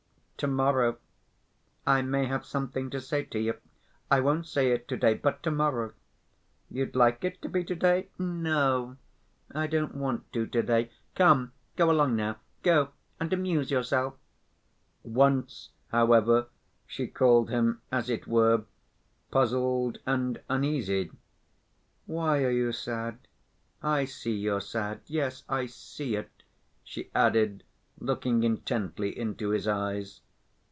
[0.43, 0.97] To‐morrow
[1.85, 3.57] I may have something to say to you....
[4.09, 5.93] I won't say it to‐day, but to‐morrow.
[6.67, 8.07] You'd like it to be to‐day?
[8.17, 8.97] No,
[9.53, 10.89] I don't want to to‐day.
[11.13, 14.15] Come, go along now, go and amuse yourself."
[15.03, 16.47] Once, however,
[16.87, 18.63] she called him, as it were,
[19.29, 21.11] puzzled and uneasy.
[22.07, 23.19] "Why are you sad?
[23.83, 25.01] I see you're sad....
[25.05, 26.31] Yes, I see it,"
[26.83, 27.63] she added,
[27.99, 30.21] looking intently into his eyes.